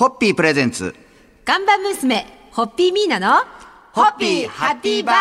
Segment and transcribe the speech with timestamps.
[0.00, 0.94] ホッピープレゼンツ。
[1.44, 3.44] 看板娘、ホッピーミーナの、
[3.92, 5.16] ホッピーハッピーバー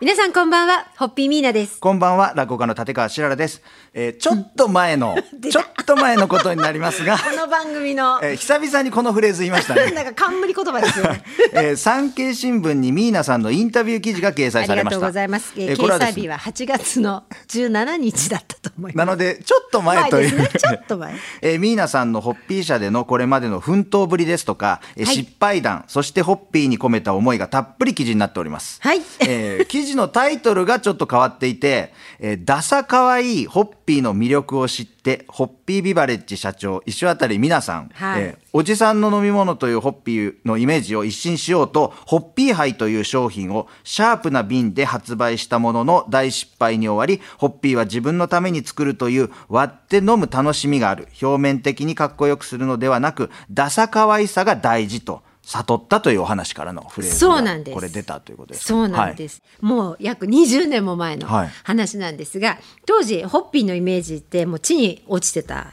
[0.00, 1.78] 皆さんこんばんは、ホッピーミーナです。
[1.80, 3.60] こんばんは、落語家の立川しららです。
[3.92, 5.18] えーちょっと前の、
[5.50, 9.90] ちょっと前のことになりますが、 この番組の、えー久々にこのフレーズ言いましたね。
[9.90, 11.22] なんか冠言葉ですよね。
[11.52, 14.96] えー産経新聞にミーナさんのインタビュー記事が掲載あされました。
[14.96, 15.52] りがとうございます。
[15.58, 18.55] えー、掲載日は8月の17日だった。
[18.78, 20.48] なので、ちょっと前という、ね。
[20.48, 21.14] ちょっと前。
[21.42, 28.78] えーミーナさんのホッピー社でのこれまでの奮闘ぶりですとか、えーはい失敗談、そしてホッピーに込めた思いがたっぷり記事になっております。
[28.82, 29.00] はい。
[29.20, 38.22] えー記事のタイトルがちょっと変わっていて、えーダサかわいいホッピーの魅力を知って、ホッピービバレッジ社長、石渡美奈さん、はい。
[38.22, 51.08] えーおじさんの飲み物というホッピーのイメージを一新しようと、ホッピーハイという商品をシャープな瓶で発売したものの大失敗に終わり、ホッピーは自分のために作るという割って飲む楽しみがある。
[51.20, 58.66] 表面的にかっこよくするのではなく、ダサかわいさが大事と悟ったというお話からのフレーズがこれ出たということです。
[58.66, 61.50] そうなんです、もう約20年も前のはい。
[61.62, 65.72] 話なんですが、当時ホッピーのイメージってもう地に落ちてた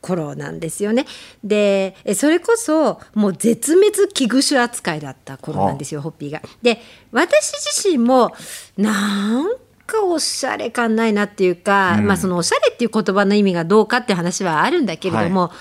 [0.00, 1.04] 頃なんですよね。
[1.44, 6.40] でえそれこそもう絶滅危惧種扱いだった頃なんですよ、ホッピーが。
[6.62, 6.80] で
[7.12, 8.32] 私自身も
[8.78, 9.48] なん
[9.86, 15.54] かおしゃれ感ないなっていうか、まあそのおしゃれっていう言葉の意味がどうかっていう話はあるんだけれども、手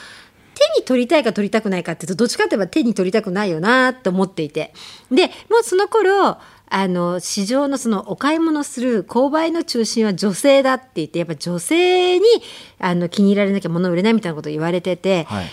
[0.78, 4.74] に取りたいか取りたくないかっていうとどっちかといえば手に取りたくないよなと思っていて。
[5.12, 6.38] でもうその頃
[6.70, 12.26] あの市場のそのお買い物する購買の中心は女性だって言ってやっぱ女性に
[12.80, 15.46] あの気に入られなきゃ物を売れないみたいなことを言われてて、はい。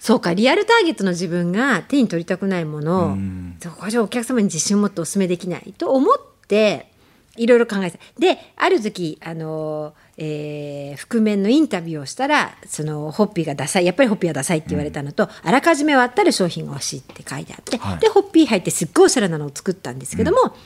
[0.00, 3.16] そうかリアルターゲットの自分が手に取りたくないものを
[3.60, 6.92] そこじゃお客様に自信を持ってお勧めできないと思って
[7.36, 17.98] いろいろ考えてである時あの、えー覆面のインタビューをしたらそのホッピーがダサいやっぱりホッピーはダサいって言われたのと、あらかじめ割ったる商品が欲しいって書いてあって、はい。
[17.98, 20.56] でホッピー入ってすっごいおしゃれなのを作ったんですけども、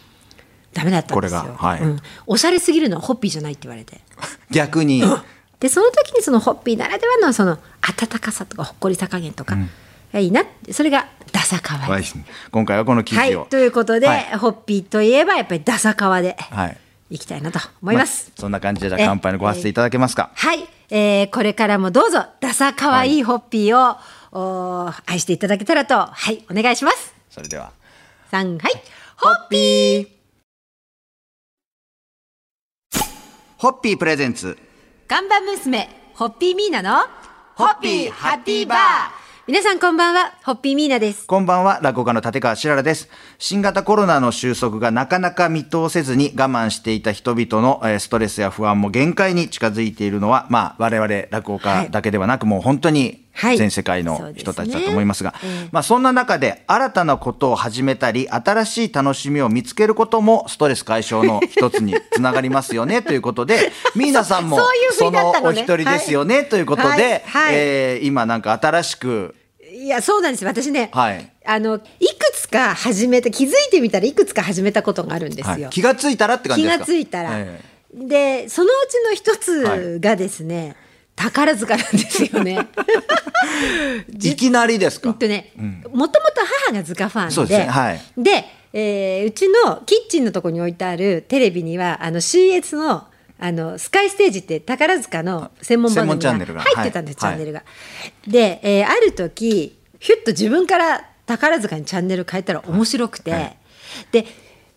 [0.72, 1.80] ダメだったんですよ、これがはい。
[1.82, 1.98] うん。
[2.26, 4.00] おしゃれすぎるのはホッピーじゃないって言われて。
[4.50, 5.02] 逆に、
[5.58, 9.56] でその時にそのホッピーならではのその温かさとかほっこりさ加減とか
[10.12, 12.06] がいいなそれがダサかわいい。
[12.52, 13.32] 今回はこの記はい。
[13.32, 13.46] 事を。
[13.46, 14.38] ということで、はい。
[14.38, 16.36] ホッピーといえばやっぱりダサかわで。
[16.38, 16.76] はい
[17.10, 18.32] いきたいなと思います。
[18.36, 20.30] あそんな感じで乾杯のご発声いただけますか？
[20.34, 23.98] はい、えーこれからもどうぞダサかわいいホッピーを、
[24.32, 27.14] おー愛していただけたらとはいお願いします。
[27.28, 27.72] それでは。
[28.30, 28.72] さんはい
[29.16, 30.08] ホッピー
[33.58, 34.56] ホッピープレゼンツ
[35.08, 37.00] 看板娘ホッピーミーナの
[37.56, 38.78] ホッピーハッピーバー
[39.50, 41.26] 皆さんこんばんはホッピーミーナです。
[41.26, 43.08] こんばんは、落語家の立川しららです。
[43.36, 53.58] 新型コロナの収束がなかなか見通せずに我慢していた人々のえーストレスや不安も限界に近づいているのは、まあ、我々落語家だけではなく、もう本当にはい。
[53.58, 55.68] 全世界の人たちだと思いますが、ええ。
[55.72, 64.58] まあ、そんな中で新たなことを始めたり、新しい楽しみを見つけることもストレス解消の一つにつながりますよね、 ということで、ミーナさんも
[64.92, 67.00] そのお一人ですよね、ということで、はい。
[67.00, 67.54] はい。
[67.54, 69.34] えー今なんか新しく、
[69.80, 71.32] いやそうなんです私ね、はい。
[71.46, 71.84] あのいく
[72.34, 75.52] つか始めた気づいてみたらいくつか始めたことがあるんですよ。
[75.52, 75.66] はい。
[75.70, 76.80] 気がついたらって感じ気ですか？
[76.80, 77.60] がついたら、え
[77.94, 80.76] でそのうちの一つがですね、
[81.16, 82.68] 宝塚なんですよね。
[83.64, 85.08] え いきなりですか？
[85.08, 86.12] もともと
[86.68, 87.70] 母が塚ファンでですね。
[87.70, 88.00] はい。
[88.18, 93.06] でえーうちのキッチンのところに置いてあるテレビにはあの CS の
[93.40, 97.64] あのスカイステージって宝塚の専門番組が入ってたんです、はいチャンネルが。
[98.26, 103.56] で、えーある時ヒュッと自分から宝塚にチャンネル変えたら面白くて、はい。
[104.12, 104.26] で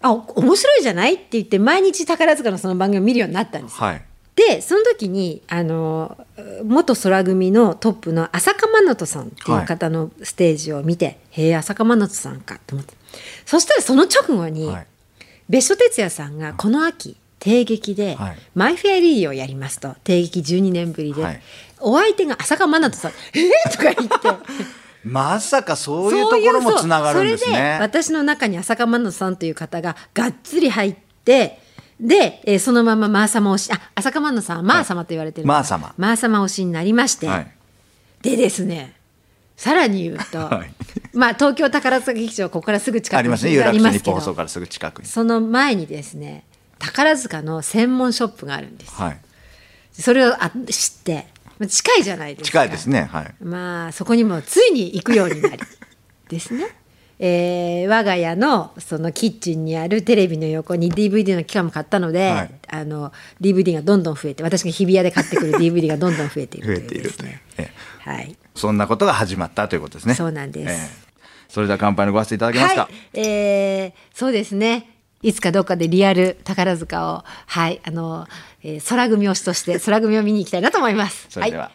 [0.01, 3.79] あ面白いじゃないって言って毎日宝塚のその番組を見るようになったんです。
[3.79, 3.87] よ。
[3.87, 4.05] はい。
[4.35, 6.17] でその時にあの
[6.63, 12.95] 元空組のトップの浅香真人さんっていう方のステージを見て、へえ浅香真人さんかと思って。
[13.45, 14.87] そしたらその直後に、はい。
[15.49, 21.41] 別所哲也さんがこの秋帝劇ではい「マイ・フェア・リー」をやりますと帝劇12年ぶりで、はい
[21.85, 24.63] お相手が浅香真人さん「えーとか言って。
[25.03, 27.77] まさかそういうところもつながるんですそうそれでね。
[27.81, 30.95] 私の中に浅香真人さんという方ががっつり入っ
[31.25, 31.59] て
[31.99, 37.51] で、えーそのままマー様推しあ浅香真人さんはマー様と言われてるんですマー様マー様推しになりまして、はい
[38.21, 38.93] でですね
[39.57, 40.73] さらに言うと、 はい
[41.11, 43.51] まあ東京宝塚劇場ここからすぐ近くにありますね。
[43.51, 45.07] 有あ楽町日本放送からすぐ近くに。
[45.07, 46.45] その前にですね
[46.83, 49.19] 宝塚の専門ショップがあるんですはい。
[49.93, 51.27] それをあ知って
[51.59, 53.03] まあ近いじゃないですか近いですね。
[53.11, 53.33] はい。
[53.41, 55.59] まあそこにもついに行くようになり
[56.29, 56.65] ですね。
[57.19, 67.39] えー我が家のそのキッチンにあるテレビの横に DVD の期間も買ったので、はいあの DVD がどんどん増えて私が日比谷で買ってくる DVD がどんどん増えているいうですねているという。
[67.59, 67.71] え
[68.05, 68.35] えはい。
[68.55, 70.15] そんなことが始まったということですね。
[70.15, 71.03] そうなんです
[71.49, 72.81] それでは乾杯のご挨拶いただけますか？
[72.81, 74.89] はい、えーそうですね。
[75.23, 78.27] いつかどっかでリアル宝塚を、はい、あの、
[78.61, 81.27] えー空組推しとして 空組を見に行きたいなと思います。
[81.29, 81.71] それでは、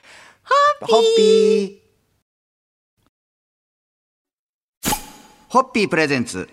[0.83, 1.79] い、ホッピー。
[5.49, 6.49] ホッピープレゼンツ。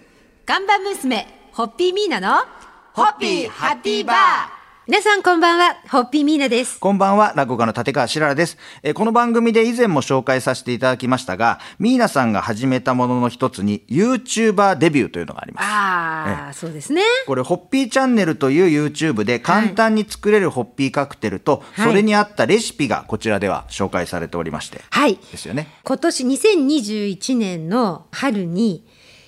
[0.46, 2.46] 看板娘、ホッピーミーナの、
[2.94, 4.55] ホッピーハッピーバー
[4.88, 6.80] 皆さんこんばんは、ホッピーミーナです。
[6.80, 8.56] こんばんは、落語家の立川しららです。
[8.84, 15.66] えーこの番組で以前も紹介させていただきましたが、ミーナさんが始めたものの一つに、YouTuber デビューというのがあります。
[15.66, 17.02] ああ、そうですね。
[17.26, 24.82] これ、ホッピーチャンネルという YouTube で簡単に作れるホッピーカクテルと、はいそれに合ったレシピがこちらでは紹介されておりまして。
[24.92, 25.18] はい。
[25.32, 25.68] ですよね。
[25.84, 28.86] 今年2021年の春に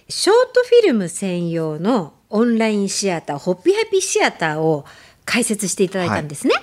[0.07, 4.85] ショートフィルム専用のオンラインシアターホッピーハッピーシアターを
[5.27, 6.55] 開設していただいたんですね。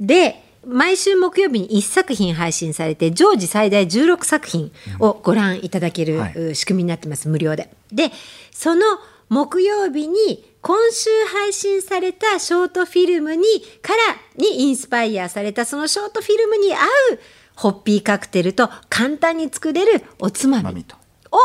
[0.00, 7.70] で毎週木曜日に1作品配信されて常時最大16作品をご覧いただける、はいう仕組みになってます無料で。
[7.92, 8.10] で
[8.50, 8.82] その
[9.28, 13.44] 木曜日に今週配信されたショートフィルムに
[13.82, 16.80] からにインスパイアされたそのショートフィルムに合う
[17.54, 20.84] ホッピーカクテルと簡単に作れるおつまみ
[21.30, 21.36] を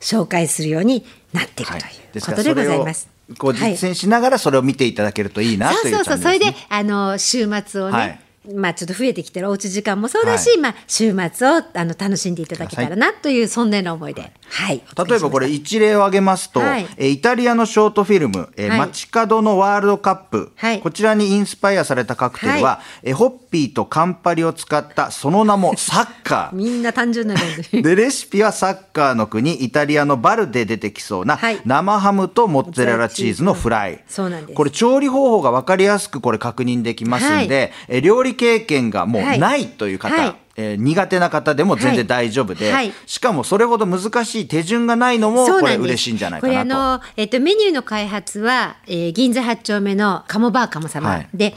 [0.00, 1.72] 紹介するようになっている
[2.12, 3.15] ということでございます。
[3.38, 6.22] こう実践しながらそれを見ていただけるといいなというそうそうそう。
[6.22, 8.20] それであの週末をね、はい
[8.54, 10.58] まあちょっと増えてきてるおうち時間もそうだし、はい。
[10.58, 14.82] まあ週末をあの楽しんでいただけたらなというそんなような思いで、はい。
[15.08, 16.86] 例えばこれ一例を挙げますと、はい。
[16.96, 20.80] えーイタリアのショートフィルム、え街角のワールドカップ、はい。
[20.80, 26.54] こちらにインスパイアされたカクテルは、はえーホッピーとカンパリを使ったその名もサッカー。
[26.56, 27.40] みんな単純なの
[27.72, 27.82] で。
[27.82, 31.60] でレシピはサッカーの国イタリアのバルで出てきそうなはい。
[31.64, 34.56] 生ハムとモッツァレラチーズのフライ、そうなんです。
[34.56, 39.66] これ調理方法が分かりやすくこれ確認できますんで、え料理経験がもうはいない。
[39.66, 40.34] という方、はい。
[40.58, 42.92] えー苦手な方でも全然大丈夫で、はい。
[43.04, 47.04] しかもそれほど難しい手順がないのもこれ嬉しいんじゃないかこれあなと。
[47.04, 51.28] の、えっと、メニューの開発は、えー銀座8丁目のカモバーカモ様、はい。
[51.34, 51.54] で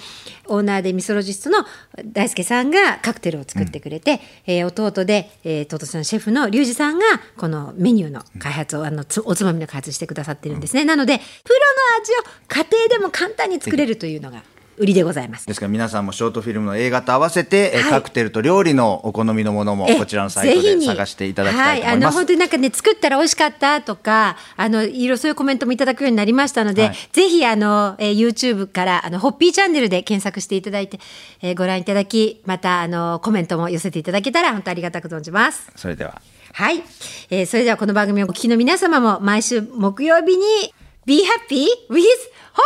[0.48, 1.66] オーナーでミソロジストの
[2.06, 7.06] 大輔さんがカクテルを作ってくれて、えー弟で、えー、弟さんシェフのリュウジさんが
[7.38, 12.16] このメニューの開発を、あのつおつまみの開発してくださってるんですね、なのでプロの味を
[12.48, 14.44] 家庭でも簡単に作れるというのが
[14.80, 15.46] 売りでございます。
[15.46, 22.14] ですから皆さんもショートフィルムの映画と合わせて、えーはいカクテルと料理のお好みのものもえこちらのサイトで探していただきたいと思いはい、あます。
[22.16, 31.00] の本当になんかね作ったら美味しかったとかあのいろいろそういうコメントもいただくようになりましたので、はいぜひあの、えー YouTube からあのホッピーチャンネルで検索していただいて、
[31.42, 35.70] えーご覧いただきまたあのコメントも寄せていただけたら本当ありがたく存じます。
[35.76, 36.22] それでは
[36.54, 36.84] はい、
[37.30, 40.74] えーそれではこの番組をお聞きの皆様も毎週木曜日に
[41.06, 42.04] Be happy with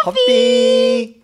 [0.04, 1.24] ホッピーー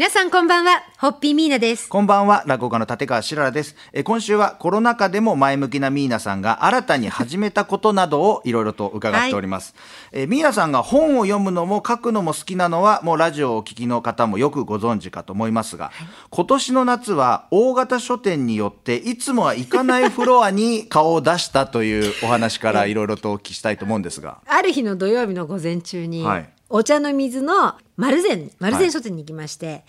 [0.00, 1.86] 皆さんこんばんはホッピーミーナです。
[1.86, 3.76] こんばんは、落語家の立川しららです。
[3.92, 9.74] えー今週はコロナ禍でも前向きなミーナさんが新たに始めたことなどをいろいろと伺っております。
[10.12, 15.92] えーミーナさんが本を読むのも書くのも好きなのはもうラジオをお聞きの方もよくご存知かと思いますが、
[16.30, 24.38] 今年の夏は大型書店によっていつもは行かないフロアに顔を出したというお話からいろいろとお聞きしたいと思うんですが。
[24.48, 29.84] ある日の土曜日の午前中に、はいお茶の水の丸善丸善書店に行きまして、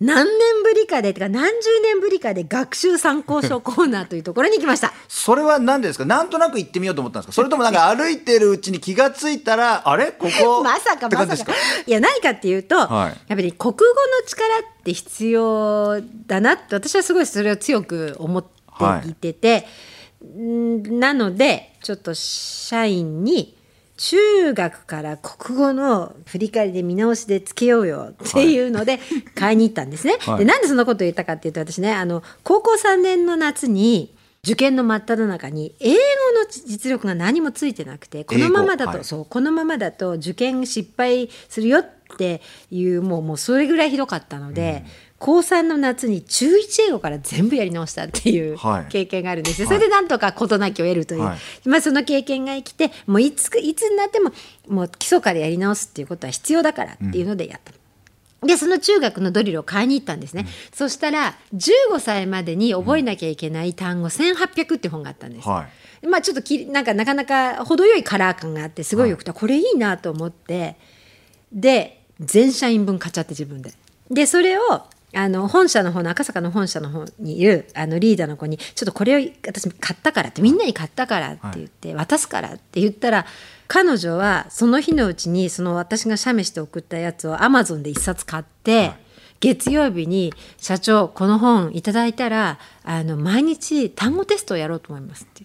[0.00, 4.92] 何年ぶりかでてか何十年ぶりかで学習参考書コーナーというところに行きました。
[5.08, 6.04] それは何ですか？
[6.04, 7.32] なんとなく行ってみようと思ったんですか？
[7.34, 10.10] それともなんか歩いてるうちに気がついたら、あれ？
[10.10, 10.64] ここ？
[10.64, 11.16] まさかまさか。
[11.18, 11.52] 感じですか？
[11.86, 12.88] いや何かっていうと、はい。
[12.88, 19.14] やっぱり国語の力って必要だなって私はすごいそれを強く思ってい。
[19.14, 19.66] てて、
[20.24, 23.56] んなのでちょっと社員に
[24.02, 28.98] 中学から国語の振り返りで見直しでつけようよっていうので
[29.36, 30.16] 買いに行ったんですね。
[30.18, 30.38] はい。
[30.40, 39.04] でなんでそんなことを言ったかっていうと私ねあの高校3年の夏に受験の真っ只中に英語の実力が何もついてなくてこのままだと、はい。
[39.04, 41.86] そうこのままだと受験失敗するよっ
[42.18, 42.42] て
[42.72, 44.84] いうもうもうそれぐらいひどかったので、
[45.24, 48.86] 高3の夏に中1英語から全部やり直したっていうはい。
[48.86, 49.76] 経験があるんですよ、はい。
[49.76, 54.32] それでなんとか事なきを得るという、はまあ、その経験が生きてもういついつになっても
[54.66, 57.72] もう基礎からやり直すっていうことは必要だからっていうのでやった。
[58.44, 65.68] でその中学のドリルを買いに行ったんですね、そしたら15歳までに覚えなきゃいけない単語1800って本があったんです、は
[66.02, 70.74] まあちょっときなんかなかなか程よいカラー感があってすごいよくて、これいいなと思って
[71.52, 73.72] で全社員分買っちゃって自分で。
[74.10, 74.82] でそれを
[75.14, 83.26] あの本社の方の赤坂の本社の方にいるあのリーダーの子にちょっとこれを私買ったからってみんなに買ったからって言って、渡すからって言ったら
[83.68, 88.92] 彼女はその日のうちにその私が写メして送ったやつをアマゾンで一冊買って、
[89.40, 95.44] 月曜日に「社長この本いただいたらあの毎日単語テストをやろうと思います」って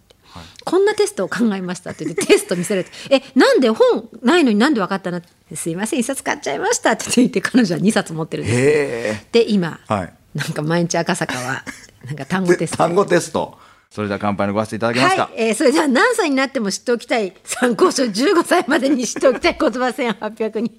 [0.66, 5.22] こんなテストを考えましたって言ってテスト見せられて「えなんで本ないのになんで分かったの?」
[5.56, 8.60] すいません一冊買っちゃいました」って言って彼女は2冊持ってるんです。
[8.60, 9.26] へえ。
[9.32, 10.14] で今、はい。
[10.36, 11.64] なんか毎日赤坂は
[12.06, 12.78] なんか単語テスト。
[12.78, 13.58] 単語テスト。
[13.90, 20.78] それでは乾杯のご発声いただけますか、はい、えーそれでは何歳になっても知っておきたい参考書15歳までに知っておきたい言葉1800に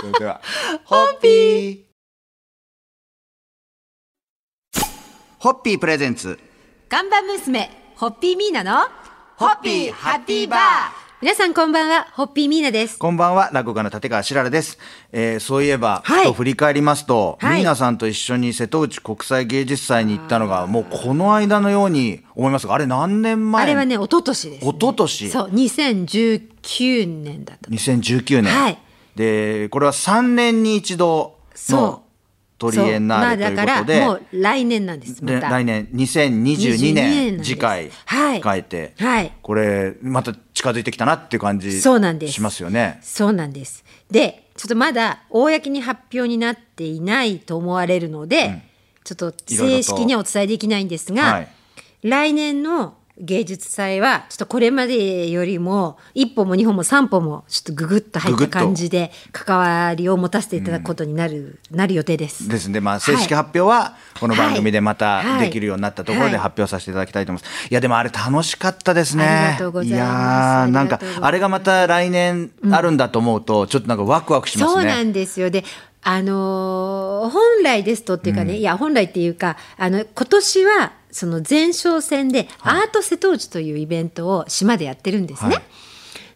[0.00, 0.40] それでは
[0.84, 1.78] ホッピー。
[5.38, 6.38] ホッピープレゼンツ。
[6.88, 8.88] 看板娘ホッピーミーナの
[9.36, 10.60] ホッピーハッピーバー。
[11.20, 12.98] 皆さんこんばんはホッピーミーナです。
[12.98, 14.76] こんばんは、落語家の立川しららです。
[15.12, 16.24] えーそういえば、はい。
[16.24, 17.58] ふと振り返りますと、はい。
[17.58, 23.62] ミーナさんと一緒に瀬戸内国際芸術祭に行ったのが、もうこの間のように思いますが、あれ何年前？
[23.62, 25.30] あれはね一昨年です、ね、一昨年。
[25.30, 28.52] そう2019年だった2019年。
[28.52, 28.78] はい。
[29.14, 31.80] で、これは3年に一度そう。
[31.80, 32.01] の
[32.62, 38.40] トリエンナーレということで、まあ、だからもう来年なんですま来年2022 22年次回はい。
[38.40, 39.32] 控えて、はい。
[39.42, 42.34] これまた近づいてきたなっていう感じそうなんです。
[42.34, 43.00] しますよね。
[43.02, 43.84] そうなんです。
[44.10, 48.62] で、ちょっとまだ公に発表になっていないと思われるので、
[49.04, 51.48] ちょっと正式にはお伝えできないんですが、はい。
[52.02, 62.48] 来年の芸術祭はちょっとこれまでよりも一歩も二歩も三歩もちょっとググッと入った感じで関わりを持たせていただくことになる、なる予定です。
[62.48, 65.46] ですんで、まあ、正式発表は、この番組でまたはい。
[65.46, 66.38] できるようになったところではい。
[66.38, 67.68] 発表させていただきたいと思います。
[67.70, 69.24] いや、でもあれ楽しかったですね。
[69.24, 69.98] ありがとうございます。
[69.98, 74.80] やーなんかあれがまた来年あるんだと思うと、ちょっとなんかワクワクしますね。
[74.80, 75.50] そうなんですよ。
[75.50, 75.64] で
[76.02, 85.54] あのー本来ですとっていうかね、いや本来っていうかあの今年はその前哨戦でアート瀬戸内というイベントを島でやってるんですね。
[85.56, 85.62] は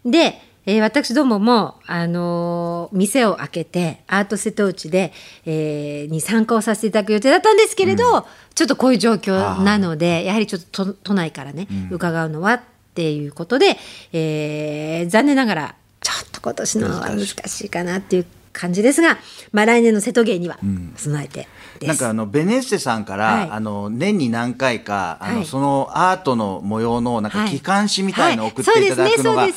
[0.04, 0.10] い。
[0.10, 5.12] で、えー私どもも、あのー店を開けてアート瀬戸内で、
[5.44, 12.60] えーに参加をさせていただく予定だったんですけれど、ちょっとこういう状況なのでやはりちょっと都都内からね、伺うのはっ
[12.94, 13.76] ていうことで、
[14.12, 17.70] えー残念ながらちょっと今年のは難しい。
[17.70, 19.18] かなっていう感じですが、
[19.52, 20.58] まあ、来年の瀬戸芸には
[20.96, 21.40] 備えて。
[21.40, 21.48] です。
[21.82, 23.50] なんかあのベネッセさんから、はい。
[23.50, 25.46] あの年に何回かあの、はい。
[25.46, 27.50] そのアートの模様のなんかはい。
[27.50, 29.54] 機関誌みたいのを送っていただくのが、はいね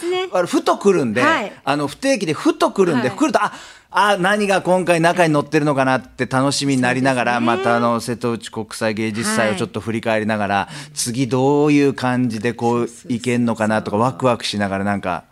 [0.48, 1.52] ふと来るんで、はい。
[1.64, 3.18] あの不定期でふと来るんで、はい。
[3.18, 3.54] 来るとあ
[3.92, 7.46] あ何が今回中に載ってるのかなって楽しみになりながら、ね。
[7.46, 9.56] またあの瀬戸内国際芸術祭はい。
[9.56, 15.24] をちょっと振り返りながら、次どういう感じでこういけんのかなとかワクワクしながらなんか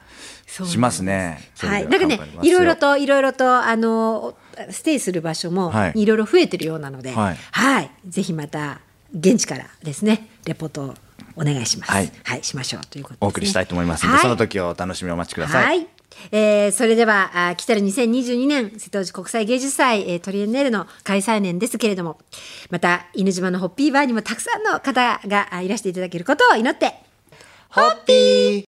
[0.48, 1.40] しますね。
[1.60, 4.36] はい、なんかねいろいろといろいろとあの
[4.72, 8.80] ステイする場所もはいいろいろ増えてるようなので、ははいい、ぜひまた
[9.14, 10.94] 現地からですねレポートを
[11.36, 11.92] お願いします。
[11.92, 12.12] はい
[12.42, 13.18] しましょうということね。
[13.22, 15.66] お送りしたいと思いますので、はいその時をお楽しみにお待ちください。
[15.66, 15.88] はい。
[16.32, 22.20] えーそれではあ来たる2022年瀬戸内国際芸術祭、えートリエンネールの開催年ですけれども
[22.70, 26.96] また犬島のホッピーバーにもたくさんの方があいらしていただけることを祈って
[27.70, 28.66] ホッピー